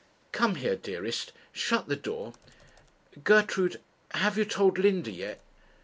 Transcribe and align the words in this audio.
'Come 0.31 0.55
here, 0.55 0.75
dearest; 0.75 1.31
shut 1.51 1.87
the 1.87 1.95
door. 1.95 2.33
Gertrude, 3.23 3.79
have 4.15 4.35
you 4.35 4.45
told 4.45 4.79
Linda 4.79 5.11
yet?' 5.11 5.39